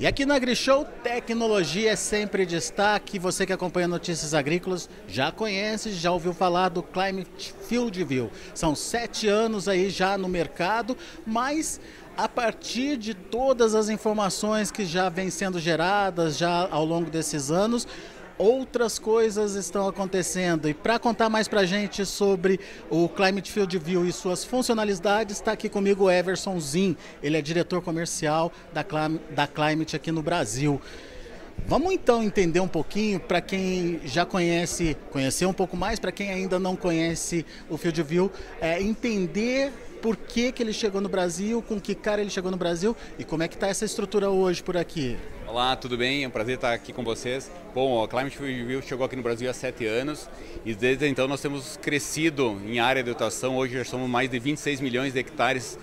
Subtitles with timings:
[0.00, 3.18] E aqui na AgriShow, tecnologia é sempre destaque.
[3.18, 8.30] Você que acompanha Notícias Agrícolas já conhece, já ouviu falar do Climate Field View.
[8.54, 11.78] São sete anos aí já no mercado, mas
[12.16, 17.50] a partir de todas as informações que já vêm sendo geradas já ao longo desses
[17.50, 17.86] anos,
[18.40, 20.66] outras coisas estão acontecendo.
[20.66, 22.58] E para contar mais para a gente sobre
[22.88, 26.96] o Climate Field View e suas funcionalidades, está aqui comigo Everson Zin.
[27.22, 28.82] Ele é diretor comercial da,
[29.30, 30.80] da Climate aqui no Brasil.
[31.66, 36.30] Vamos então entender um pouquinho para quem já conhece, conhecer um pouco mais, para quem
[36.30, 41.60] ainda não conhece o Field View, é, entender por que, que ele chegou no Brasil,
[41.60, 44.62] com que cara ele chegou no Brasil e como é que está essa estrutura hoje
[44.62, 45.18] por aqui.
[45.50, 46.22] Olá, tudo bem?
[46.22, 47.50] É um prazer estar aqui com vocês.
[47.74, 50.30] Bom, a Climate View chegou aqui no Brasil há sete anos
[50.64, 53.56] e desde então nós temos crescido em área de atuação.
[53.56, 55.76] Hoje já somos mais de 26 milhões de hectares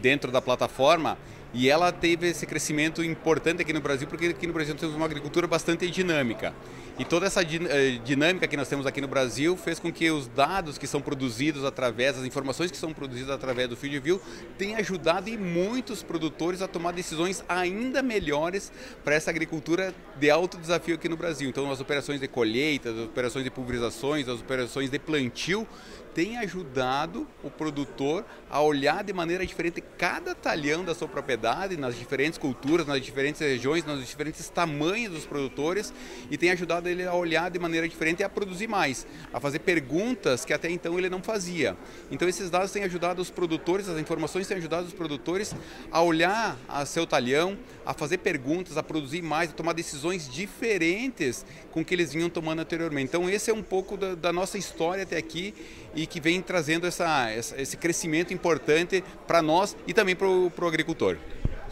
[0.00, 1.16] dentro da plataforma
[1.54, 5.04] e ela teve esse crescimento importante aqui no Brasil, porque aqui no Brasil temos uma
[5.04, 6.54] agricultura bastante dinâmica.
[6.98, 10.28] E toda essa eh, dinâmica que nós temos aqui no Brasil fez com que os
[10.28, 14.20] dados que são produzidos através, as informações que são produzidas através do Field View,
[14.58, 18.70] tenham ajudado muitos produtores a tomar decisões ainda melhores
[19.02, 21.48] para essa agricultura de alto desafio aqui no Brasil.
[21.48, 25.66] Então, as operações de colheita, as operações de pulverizações, as operações de plantio
[26.14, 31.96] tem ajudado o produtor a olhar de maneira diferente cada talhão da sua propriedade, nas
[31.96, 35.92] diferentes culturas, nas diferentes regiões, nos diferentes tamanhos dos produtores
[36.30, 39.60] e tem ajudado ele a olhar de maneira diferente e a produzir mais, a fazer
[39.60, 41.76] perguntas que até então ele não fazia.
[42.10, 45.54] Então esses dados têm ajudado os produtores, as informações têm ajudado os produtores
[45.90, 51.44] a olhar a seu talhão, a fazer perguntas, a produzir mais, a tomar decisões diferentes
[51.70, 53.08] com que eles vinham tomando anteriormente.
[53.08, 55.54] Então esse é um pouco da, da nossa história até aqui
[55.94, 61.16] e que vem trazendo essa, esse crescimento importante para nós e também para o agricultor.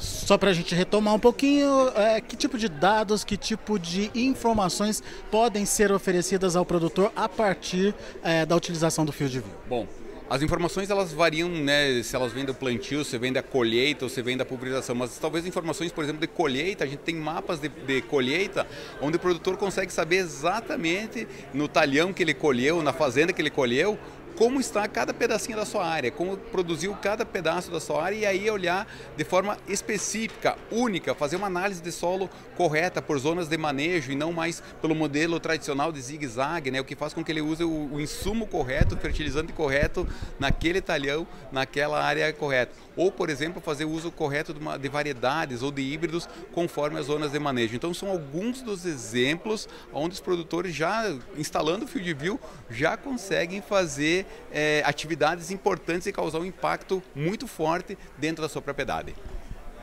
[0.00, 4.10] Só para a gente retomar um pouquinho, é, que tipo de dados, que tipo de
[4.14, 9.54] informações podem ser oferecidas ao produtor a partir é, da utilização do Field View?
[9.68, 9.86] Bom,
[10.30, 12.00] as informações elas variam, né?
[12.04, 14.94] Se elas vêm do plantio, se vem da colheita ou se vem da pulverização.
[14.94, 18.64] Mas talvez informações, por exemplo, de colheita, a gente tem mapas de, de, colheita
[19.02, 23.50] onde o produtor consegue saber exatamente no talhão que ele colheu, na fazenda que ele
[23.50, 23.98] colheu,
[24.36, 28.26] como está cada pedacinho da sua área, como produziu cada pedaço da sua área e
[28.26, 28.86] aí olhar
[29.16, 34.16] de forma específica, única, fazer uma análise de solo correta por zonas de manejo e
[34.16, 37.64] não mais pelo modelo tradicional de zigue-zague, né, o que faz com que ele use
[37.64, 40.06] o, o insumo correto, o fertilizante correto
[40.38, 42.72] naquele talhão, naquela área correta.
[42.96, 46.98] Ou, por exemplo, fazer o uso correto de, uma, de variedades ou de híbridos conforme
[46.98, 47.74] as zonas de manejo.
[47.74, 53.62] Então, são alguns dos exemplos onde os produtores já instalando o Field View já conseguem
[53.62, 59.14] fazer é, atividades importantes e causar um impacto muito forte dentro da sua propriedade.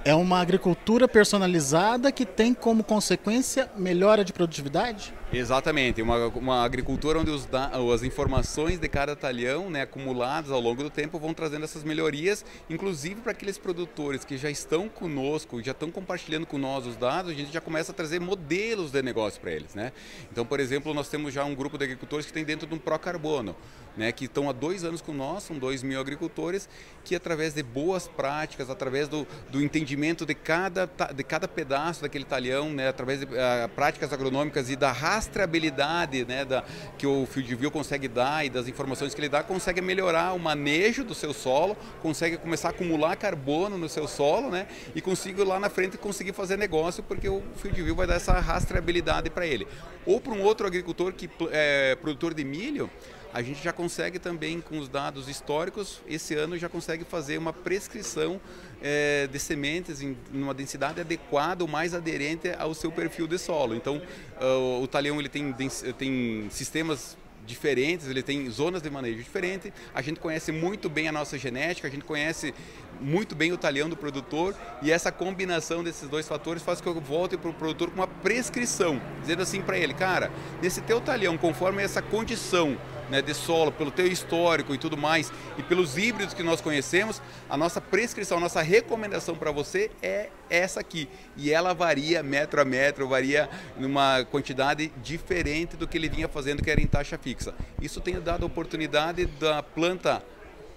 [0.08, 5.14] É uma agricultura personalizada que tem como consequência melhora de produtividade?
[5.34, 10.82] Exatamente, uma, uma agricultura onde os, as informações de cada talhão né, acumuladas ao longo
[10.82, 15.72] do tempo vão trazendo essas melhorias, inclusive para aqueles produtores que já estão conosco, já
[15.72, 19.42] estão compartilhando com nós os dados, a gente já começa a trazer modelos de negócio
[19.42, 19.76] para eles.
[19.76, 19.92] Né?
[20.32, 22.80] Então, por exemplo, nós temos já um grupo de agricultores que tem dentro de um
[22.80, 23.54] pró-carbono,
[23.98, 26.70] né, que estão há dois anos com nós, são dois mil agricultores,
[27.04, 32.26] que através de boas práticas, através do, do entendimento de cada, de cada pedaço daquele
[32.26, 36.64] talhão, né, através de uh, práticas agronômicas e da rastreabilidade né, da,
[36.98, 40.40] que o Field View consegue dar e das informações que ele dá, consegue melhorar o
[40.40, 45.44] manejo do seu solo, consegue começar a acumular carbono no seu solo né, e consigo
[45.44, 49.48] lá na frente conseguir fazer negócio porque o Field View vai dar essa rastreabilidade para
[49.48, 49.68] ele.
[50.06, 52.90] Ou para um outro agricultor que é produtor de milho,
[53.34, 57.54] a gente já consegue também, com os dados históricos, esse ano já consegue fazer uma
[57.54, 58.40] prescrição
[58.82, 63.76] é, de sementes em uma densidade adequada ou mais aderente ao seu perfil de solo.
[63.76, 64.02] Então,
[64.42, 65.54] uh, o talhão ele tem,
[65.98, 67.18] tem sistemas
[67.48, 69.72] diferentes, ele tem zonas de manejo diferentes.
[69.96, 72.54] A gente conhece muito bem a nossa genética, a gente conhece
[73.00, 76.98] muito bem o talhão do produtor e essa combinação desses dois fatores faz com que
[76.98, 81.02] eu volte para o produtor com uma prescrição, dizendo assim para ele, cara, nesse teu
[81.02, 82.78] talhão, conforme essa condição
[83.10, 87.22] né, de solo, pelo teu histórico e tudo mais, e pelos híbridos que nós conhecemos,
[87.50, 91.10] a nossa prescrição, a nossa recomendação para você é essa aqui.
[91.36, 96.64] E ela varia metro a metro, varia numa quantidade diferente do que ele vinha fazendo,
[96.64, 97.54] que era em taxa fixa.
[97.82, 100.24] Isso tem dado a oportunidade da planta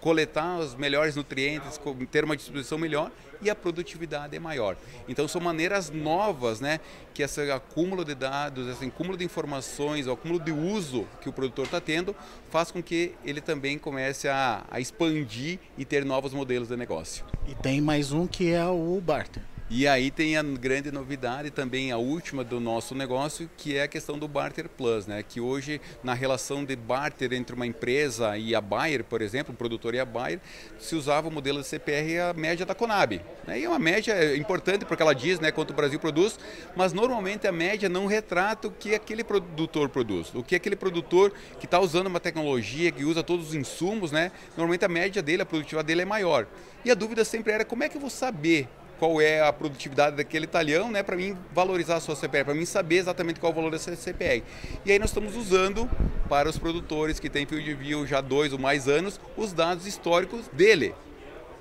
[0.01, 1.81] coletar os melhores nutrientes,
[2.11, 3.11] ter uma distribuição melhor
[3.43, 4.77] e a produtividade é maior.
[5.09, 6.81] Então são maneiras novas, né,
[7.15, 11.33] que esse acúmulo de dados, esse acúmulo de informações, o acúmulo de uso que o
[11.33, 12.15] produtor está tendo,
[12.51, 17.25] faz com que ele também comece a, a expandir e ter novos modelos de negócio.
[17.47, 19.43] E tem mais um que é o barter.
[19.73, 23.89] E aí tem a grande novidade também, a última do nosso negócio, que é a
[23.89, 25.23] questão do Barter Plus, né?
[25.23, 29.57] Que hoje, na relação de barter entre uma empresa e a Bayer, por exemplo, o
[29.57, 30.41] produtor e a Bayer,
[30.77, 33.21] se usava o modelo de CPR a média da Conab.
[33.47, 33.61] Né?
[33.61, 36.37] E é uma média importante porque ela diz né, quanto o Brasil produz,
[36.75, 40.35] mas normalmente a média não retrata o que aquele produtor produz.
[40.35, 44.33] O que aquele produtor que está usando uma tecnologia, que usa todos os insumos, né?
[44.57, 46.49] Normalmente a média dele, a produtividade dele é maior.
[46.85, 48.69] E a dúvida sempre era como é que eu vou saber
[49.01, 52.67] qual é a produtividade daquele talhão, né, para mim valorizar a sua CPR, para mim
[52.67, 54.45] saber exatamente qual é o valor dessa CPR.
[54.85, 55.91] E aí nós estamos usando
[56.29, 60.47] para os produtores que têm field view já dois ou mais anos, os dados históricos
[60.53, 60.95] dele.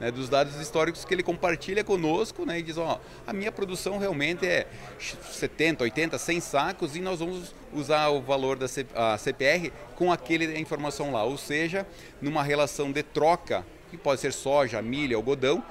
[0.02, 3.98] Né, dos dados históricos que ele compartilha conosco né, e diz, ó, a minha produção
[3.98, 4.68] realmente é
[5.00, 11.12] 70, 80, 100 sacos e nós vamos usar o valor da CPR com aquele informação
[11.12, 11.86] lá, ou seja,
[12.22, 15.64] numa relação de troca, que pode ser soja, milho, algodão,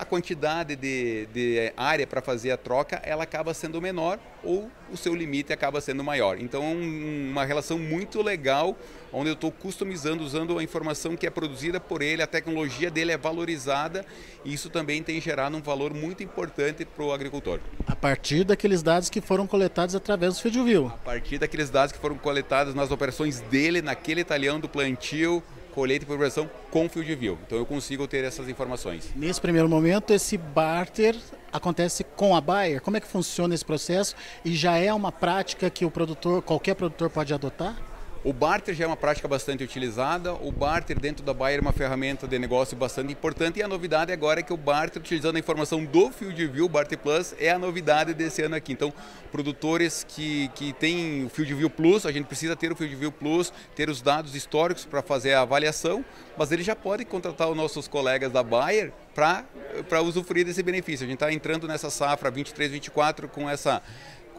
[0.00, 4.96] a quantidade de, de área para fazer a troca ela acaba sendo menor ou o
[4.96, 6.40] seu limite acaba sendo maior.
[6.40, 8.74] Então, uma relação muito legal,
[9.12, 13.12] onde eu estou customizando, usando a informação que é produzida por ele, a tecnologia dele
[13.12, 14.06] é valorizada
[14.42, 17.60] e isso também tem gerado um valor muito importante para o agricultor.
[17.86, 20.86] A partir daqueles dados que foram coletados através do FieldView.
[20.86, 26.04] A partir daqueles dados que foram coletados nas operações dele, naquele italiano do plantio, colheita
[26.04, 27.38] e pulverização com field view.
[27.46, 29.10] Então eu consigo ter essas informações.
[29.16, 31.16] Nesse primeiro momento, esse barter
[31.52, 32.80] acontece com a Bayer.
[32.80, 34.14] Como é que funciona esse processo?
[34.44, 37.89] E já é uma prática que o produtor, qualquer produtor pode adotar?
[38.22, 40.34] O barter já é uma prática bastante utilizada.
[40.34, 43.60] O barter dentro da Bayer é uma ferramenta de negócio bastante importante.
[43.60, 46.68] E a novidade agora é que o barter, utilizando a informação do Field View, o
[46.68, 48.74] Barter Plus, é a novidade desse ano aqui.
[48.74, 48.92] Então,
[49.32, 53.10] produtores que, que têm o Field View Plus, a gente precisa ter o Field View
[53.10, 56.04] Plus, ter os dados históricos para fazer a avaliação,
[56.36, 61.04] mas eles já podem contratar os nossos colegas da Bayer para usufruir desse benefício.
[61.04, 63.82] A gente está entrando nessa safra 23, 24 com essa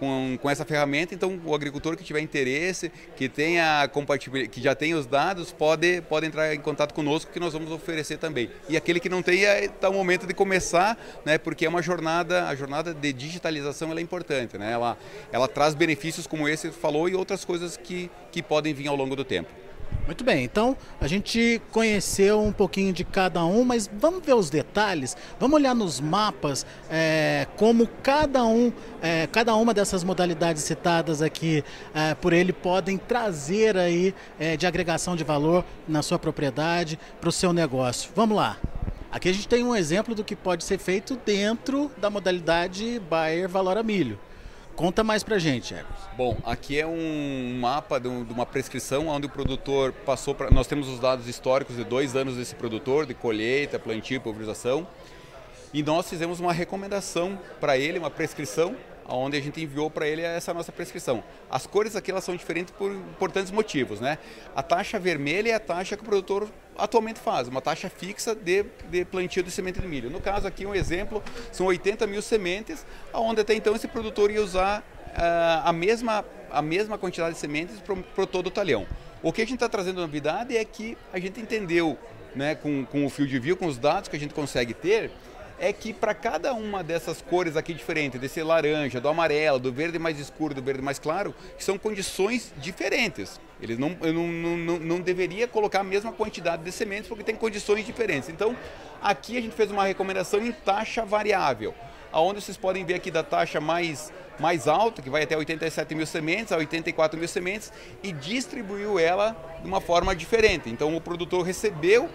[0.01, 1.13] com, com essa ferramenta.
[1.13, 3.87] Então, o agricultor que tiver interesse, que tenha
[4.49, 8.17] que já tenha os dados, pode, pode entrar em contato conosco que nós vamos oferecer
[8.17, 8.49] também.
[8.67, 11.37] E aquele que não tenha, está o momento de começar, né?
[11.37, 14.71] Porque é uma jornada, a jornada de digitalização é importante, né?
[14.71, 14.97] Ela,
[15.31, 19.15] ela traz benefícios como esse falou e outras coisas que, que podem vir ao longo
[19.15, 19.49] do tempo.
[20.05, 24.49] Muito bem, então a gente conheceu um pouquinho de cada um, mas vamos ver os
[24.49, 31.21] detalhes, vamos olhar nos mapas é, como cada um, é, cada uma dessas modalidades citadas
[31.21, 36.99] aqui é, por ele podem trazer aí é, de agregação de valor na sua propriedade,
[37.19, 38.11] para o seu negócio.
[38.15, 38.57] Vamos lá.
[39.11, 43.47] Aqui a gente tem um exemplo do que pode ser feito dentro da modalidade Bayer
[43.47, 44.17] Valora Milho.
[44.75, 45.95] Conta mais pra gente, Egos.
[46.17, 50.49] Bom, aqui é um mapa de, uma prescrição onde o produtor passou para.
[50.49, 54.87] Nós temos os dados históricos de dois anos desse produtor, de colheita, plantio pulverização.
[55.73, 58.75] E nós fizemos uma recomendação para ele, uma prescrição,
[59.15, 61.23] onde a gente enviou para ele essa nossa prescrição.
[61.49, 64.17] As cores aqui elas são diferentes por importantes motivos, né?
[64.55, 68.65] A taxa vermelha é a taxa que o produtor atualmente faz, uma taxa fixa de,
[68.89, 70.09] de plantio de semente de milho.
[70.09, 74.41] No caso aqui, um exemplo, são 80 mil sementes, onde até então esse produtor ia
[74.41, 77.75] usar uh, a, mesma, a mesma quantidade de sementes
[78.15, 78.87] para todo o talhão.
[79.21, 81.97] O que a gente está trazendo novidade é que a gente entendeu
[82.35, 85.11] né, com, com o fio de view, com os dados que a gente consegue ter,
[85.61, 89.99] é que para cada uma dessas cores aqui diferentes, desse laranja, do amarelo, do verde
[89.99, 93.39] mais escuro, do verde mais claro, são condições diferentes.
[93.61, 97.85] Eles não, não, não, não deveria colocar a mesma quantidade de sementes porque tem condições
[97.85, 98.27] diferentes.
[98.27, 98.57] Então,
[98.99, 101.75] aqui a gente fez uma recomendação em taxa variável,
[102.11, 106.07] aonde vocês podem ver aqui da taxa mais mais alta, que vai até 87 mil
[106.07, 110.67] sementes, a 84 mil sementes, e distribuiu ela de uma forma diferente.
[110.67, 112.09] Então o produtor recebeu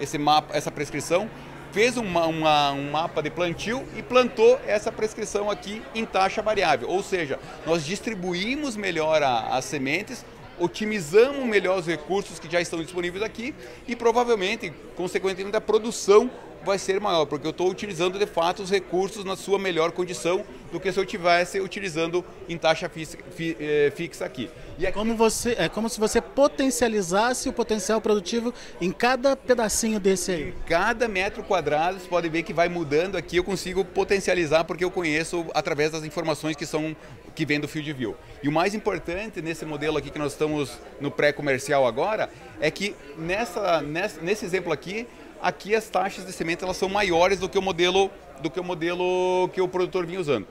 [0.00, 1.28] esse mapa, essa prescrição,
[1.72, 6.88] fez uma, uma, um mapa de plantio e plantou essa prescrição aqui em taxa variável.
[6.88, 10.24] Ou seja, nós distribuímos melhor a, as sementes,
[10.58, 13.54] otimizamos melhor os recursos que já estão disponíveis aqui
[13.88, 16.30] e provavelmente, consequentemente, a produção
[16.64, 20.44] vai ser maior, porque eu estou utilizando de fato os recursos na sua melhor condição
[20.70, 24.48] do que se eu estivesse utilizando em taxa eh, fixa aqui.
[24.78, 30.00] E é como você, é como se você potencializasse o potencial produtivo em cada pedacinho
[30.00, 30.48] desse aí.
[30.48, 34.84] Em cada metro quadrado, você pode ver que vai mudando aqui, eu consigo potencializar porque
[34.84, 36.96] eu conheço através das informações que são
[37.34, 38.16] que vem do Field View.
[38.42, 42.28] E o mais importante nesse modelo aqui que nós estamos no pré-comercial agora
[42.60, 45.06] é que nessa, nessa, nesse exemplo aqui
[45.42, 48.64] aqui as taxas de semente elas são maiores do que o modelo do que o
[48.64, 50.46] modelo que o produtor vinha usando.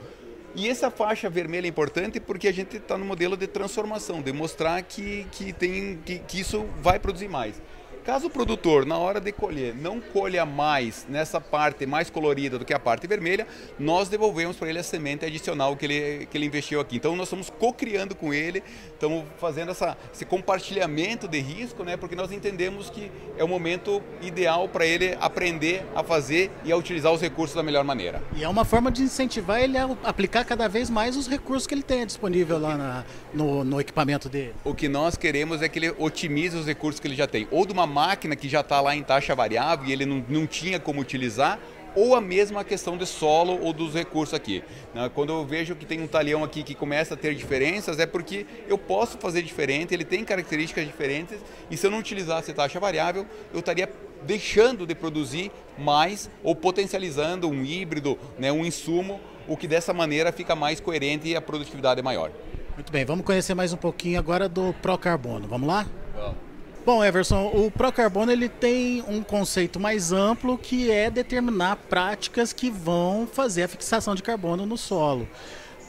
[0.53, 4.33] E essa faixa vermelha é importante porque a gente está no modelo de transformação, de
[4.33, 7.61] mostrar que, que, tem, que, que isso vai produzir mais.
[8.03, 12.65] Caso o produtor, na hora de colher, não colha mais nessa parte mais colorida do
[12.65, 13.45] que a parte vermelha,
[13.77, 16.95] nós devolvemos para ele a semente adicional que ele, que ele investiu aqui.
[16.95, 22.15] Então nós estamos co-criando com ele, estamos fazendo essa, esse compartilhamento de risco, né, porque
[22.15, 27.13] nós entendemos que é o momento ideal para ele aprender a fazer e a utilizar
[27.13, 28.19] os recursos da melhor maneira.
[28.35, 31.75] E é uma forma de incentivar ele a aplicar cada vez mais os recursos que
[31.75, 34.55] ele tem disponível lá na, no, no equipamento dele.
[34.63, 37.63] O que nós queremos é que ele otimize os recursos que ele já tem, ou
[37.63, 40.79] de uma máquina que já está lá em taxa variável e ele não, não tinha
[40.79, 41.59] como utilizar,
[41.93, 44.63] ou a mesma questão de solo ou dos recursos aqui.
[44.93, 45.11] Né?
[45.13, 48.45] Quando eu vejo que tem um talhão aqui que começa a ter diferenças, é porque
[48.67, 51.37] eu posso fazer diferente, ele tem características diferentes,
[51.69, 53.87] e se eu não utilizasse taxa variável, eu estaria
[54.23, 60.31] deixando de produzir mais ou potencializando um híbrido, né, um insumo, o que dessa maneira
[60.31, 62.31] fica mais coerente e a produtividade é maior.
[62.75, 65.47] Muito bem, vamos conhecer mais um pouquinho agora do Procarbono.
[65.47, 65.85] Vamos lá?
[66.83, 72.71] Bom, Everson, o Procarbono ele tem um conceito mais amplo que é determinar práticas que
[72.71, 75.27] vão fazer a fixação de carbono no solo.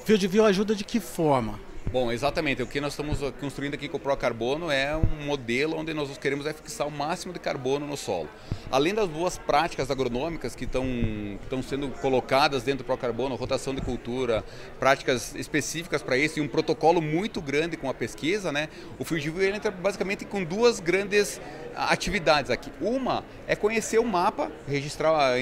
[0.05, 1.59] Field View ajuda de que forma?
[1.91, 2.63] Bom, exatamente.
[2.63, 6.47] O que nós estamos construindo aqui com o Procarbono é um modelo onde nós queremos
[6.47, 8.29] é fixar o máximo de carbono no solo.
[8.71, 10.87] Além das boas práticas agronômicas que estão,
[11.43, 14.43] estão sendo colocadas dentro do Procarbono, rotação de cultura,
[14.79, 18.71] práticas específicas para isso e um protocolo muito grande com a pesquisa, né?
[18.99, 21.41] O Fugivio entra basicamente com duas grandes
[21.77, 22.73] atividades aqui.
[22.81, 25.35] Uma é conhecer o mapa, registrar,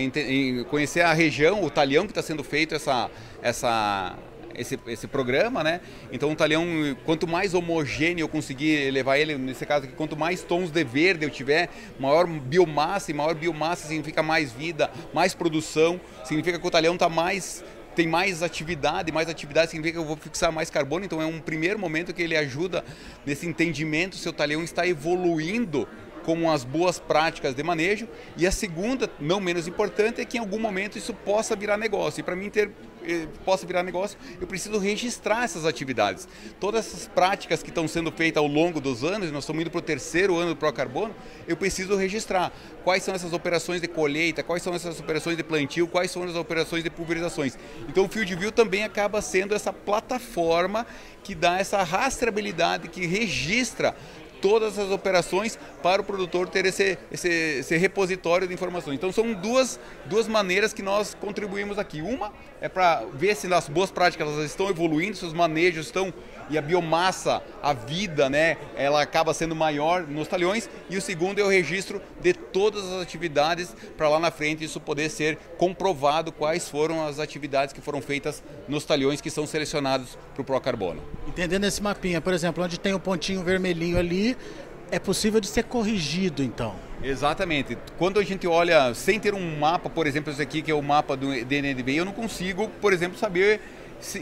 [0.69, 3.09] conhecer a região, o talhão que está sendo feito essa,
[3.41, 4.17] essa
[4.55, 5.81] esse, esse programa, né?
[6.13, 6.65] Então um talhão,
[7.05, 11.25] quanto mais homogêneo eu conseguir levar ele, nesse caso aqui, quanto mais tons de verde
[11.25, 16.71] eu tiver, maior biomassa, e maior biomassa significa mais vida, mais produção, significa que o
[16.71, 17.65] talhão está mais
[17.95, 21.41] tem mais atividade, mais atividade significa que eu vou fixar mais carbono, então é um
[21.41, 22.85] primeiro momento que ele ajuda
[23.27, 25.89] nesse entendimento se o talhão está evoluindo
[26.25, 28.09] com as boas práticas de manejo.
[28.37, 32.21] E a segunda, não menos importante, é que em algum momento isso possa virar negócio.
[32.21, 32.71] E para mim ter
[33.03, 36.29] eh, possa virar negócio, eu preciso registrar essas atividades.
[36.59, 39.79] Todas essas práticas que estão sendo feitas ao longo dos anos, nós estamos indo para
[39.79, 41.15] o terceiro ano do Procarbono,
[41.49, 42.53] eu preciso registrar
[42.85, 46.37] quais são essas operações de colheita, quais são essas operações de plantio, quais são as
[46.37, 47.57] operações de pulverizações.
[47.89, 50.87] Então o Field View também acaba sendo essa plataforma
[51.25, 53.97] que dá essa rastreabilidade, que registra
[54.41, 58.95] todas as operações para o produtor ter esse, esse, esse, repositório de informações.
[58.95, 62.03] Então são duas, duas maneiras que nós contribuímos aqui.
[62.03, 66.13] Uma é para ver se as boas práticas elas estão evoluindo, se os manejos estão
[66.51, 70.69] e a biomassa, a vida, né, ela acaba sendo maior nos talhões.
[70.91, 74.81] E o segundo é o registro de todas as atividades para lá na frente isso
[74.81, 80.19] poder ser comprovado quais foram as atividades que foram feitas nos talhões que são selecionados
[80.35, 81.01] para o Procarbono.
[81.29, 84.30] Entendendo esse mapinha, por exemplo, onde tem o pontinho vermelhinho ali,
[84.91, 86.75] é possível de ser corrigido então.
[87.03, 87.79] Exatamente.
[87.99, 90.83] Quando a gente olha sem ter um mapa, por exemplo, esse aqui que é o
[90.83, 93.61] mapa do DNDB, eu não consigo, por exemplo, saber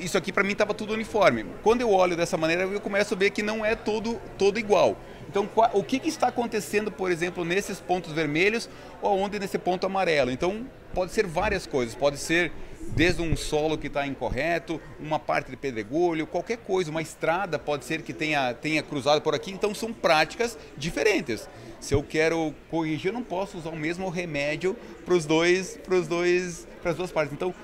[0.00, 1.46] isso aqui para mim estava tudo uniforme.
[1.62, 4.96] Quando eu olho dessa maneira, eu começo a ver que não é todo, todo igual.
[5.28, 8.68] Então, o que, que está acontecendo, por exemplo, nesses pontos vermelhos
[9.02, 10.30] ou onde nesse ponto amarelo?
[10.30, 11.94] Então, pode ser várias coisas.
[11.94, 12.50] Pode ser
[12.94, 17.84] desde um solo que está incorreto, uma parte de pedregulho, qualquer coisa, uma estrada pode
[17.84, 19.50] ser que tenha, tenha cruzado por aqui.
[19.50, 21.48] Então, são práticas diferentes.
[21.80, 25.94] Se eu quero corrigir, eu não posso usar o mesmo remédio para os dois, para
[25.94, 27.32] os dois, para as duas partes.
[27.32, 27.54] Então,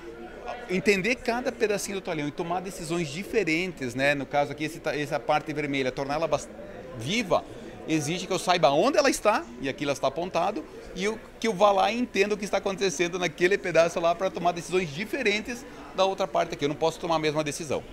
[0.69, 4.15] entender cada pedacinho do talhão e tomar decisões diferentes, né?
[4.15, 6.27] No caso aqui, esse, essa parte vermelha, torná-la
[6.97, 7.43] viva,
[7.87, 10.63] exige que eu saiba onde ela está, e aqui ela está apontado,
[10.95, 14.15] e eu, que eu vá lá e entenda o que está acontecendo naquele pedaço lá
[14.15, 15.65] para tomar decisões diferentes
[15.95, 16.65] da outra parte aqui.
[16.65, 17.83] Eu não posso tomar a mesma decisão.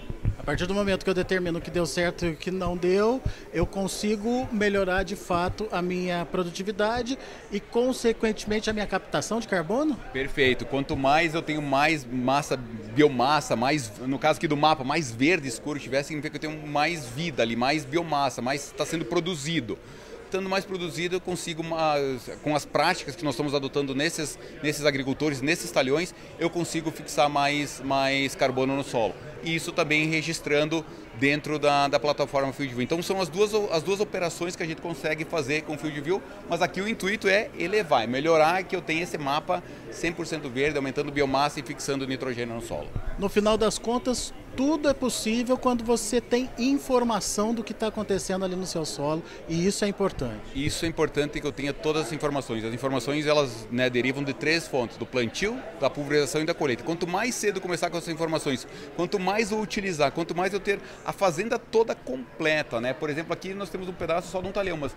[0.43, 2.77] A partir do momento que eu determino o que deu certo e o que não
[2.77, 3.23] deu,
[3.55, 7.17] eu consigo melhorar de fato a minha produtividade
[7.53, 9.97] e, consequentemente, a minha captação de carbono?
[10.13, 10.67] Perfeito.
[10.67, 15.47] Quanto mais eu tenho mais massa, biomassa, mais, no caso aqui do mapa, mais verde
[15.47, 19.79] escuro tiver, significa que eu tenho mais vida ali, mais biomassa, mais está sendo produzido
[20.25, 21.97] estando mais produzido, eu consigo, uma,
[22.43, 27.29] com as práticas que nós estamos adotando nesses, nesses agricultores, nesses talhões, eu consigo fixar
[27.29, 29.15] mais, mais carbono no solo.
[29.43, 30.85] E isso também registrando
[31.19, 32.83] dentro da, da plataforma FieldView.
[32.83, 36.23] Então são as duas, as duas operações que a gente consegue fazer com o FieldView,
[36.49, 40.77] mas aqui o intuito é elevar, é melhorar que eu tenha esse mapa 100% verde,
[40.77, 42.89] aumentando biomassa e fixando nitrogênio no solo.
[43.19, 48.45] No final das contas, tudo é possível quando você tem informação do que está acontecendo
[48.45, 50.41] ali no seu solo e isso é importante.
[50.55, 52.65] Isso é importante que eu tenha todas as informações.
[52.65, 56.83] As informações elas né, derivam de três fontes: do plantio, da pulverização e da colheita.
[56.83, 58.67] Quanto mais cedo começar com essas informações,
[58.97, 62.93] quanto mais eu utilizar, quanto mais eu ter a fazenda toda completa, né?
[62.93, 64.95] Por exemplo, aqui nós temos um pedaço só de um talhão, mas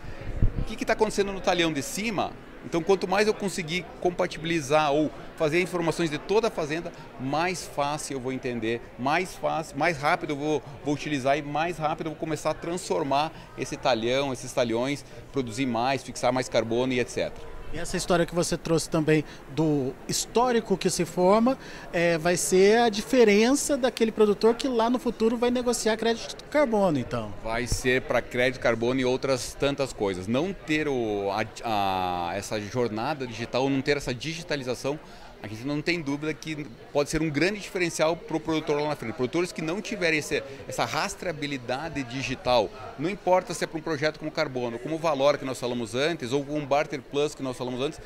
[0.65, 2.31] que está acontecendo no talhão de cima?
[2.65, 8.15] Então, quanto mais eu conseguir compatibilizar ou fazer informações de toda a fazenda, mais fácil
[8.15, 12.11] eu vou entender, mais fácil, mais rápido eu vou, vou utilizar e mais rápido eu
[12.13, 17.31] vou começar a transformar esse talhão, esses talhões, produzir mais, fixar mais carbono e etc.
[17.75, 21.57] E essa história que você trouxe também do histórico que se forma
[21.91, 26.97] é, vai ser a diferença daquele produtor que lá no futuro vai negociar crédito carbono,
[26.97, 27.33] então.
[27.43, 30.25] Vai ser para crédito carbono e outras tantas coisas.
[30.25, 34.97] Não ter o, a, a, essa jornada digital, não ter essa digitalização
[35.45, 38.89] a gente não tem dúvida que pode ser um grande diferencial para o produtor lá
[38.89, 39.13] na frente.
[39.13, 44.17] Produtores que não tiverem esse, essa rastreabilidade digital, não importa se é para um projeto
[44.17, 47.43] como carbono, como o Valor que nós falamos antes, ou com o Barter Plus que
[47.43, 48.01] nós falamos antes,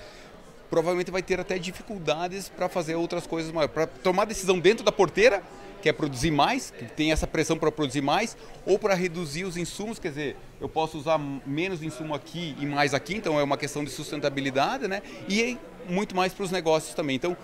[0.69, 3.74] provavelmente vai ter até dificuldades para fazer outras coisas maiores.
[3.74, 5.41] Para tomar decisão dentro da porteira,
[5.81, 9.57] que é produzir mais, que tem essa pressão para produzir mais, ou para reduzir os
[9.57, 13.57] insumos, quer dizer, eu posso usar menos insumo aqui e mais aqui, então é uma
[13.57, 15.01] questão de sustentabilidade, né?
[15.27, 15.57] E
[15.88, 17.15] muito mais para os negócios também.
[17.15, 17.36] Então,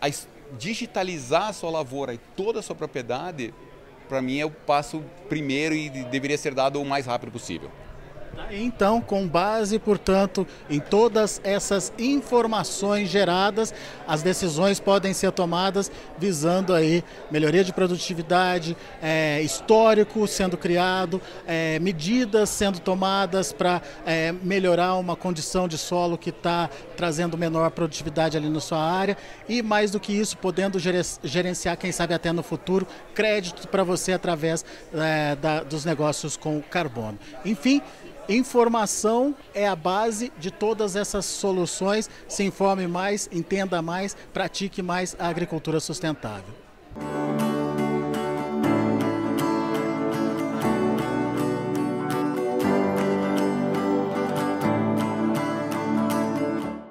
[0.00, 0.08] a,
[0.58, 3.52] digitalizar a sua lavoura e toda a sua propriedade,
[4.08, 7.70] para mim é o passo primeiro e deveria ser dado o mais rápido possível.
[8.50, 13.72] Então, com base, portanto, em todas essas informações geradas,
[14.06, 21.78] as decisões podem ser tomadas visando aí melhoria de produtividade, é, histórico sendo criado, é,
[21.78, 28.36] medidas sendo tomadas para é, melhorar uma condição de solo que está trazendo menor produtividade
[28.36, 29.16] ali na sua área
[29.48, 34.12] e mais do que isso, podendo gerenciar, quem sabe até no futuro, crédito para você
[34.12, 37.18] através é, da, dos negócios com carbono.
[37.44, 37.82] Enfim,
[38.28, 42.08] Informação é a base de todas essas soluções.
[42.28, 46.54] Se informe mais, entenda mais, pratique mais a agricultura sustentável.